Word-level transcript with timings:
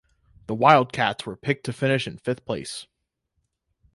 The 0.47 0.55
Wildcats 0.55 1.27
were 1.27 1.35
picked 1.37 1.63
to 1.65 1.71
finish 1.73 2.07
in 2.07 2.17
fifth 2.17 2.43
place. 2.43 2.87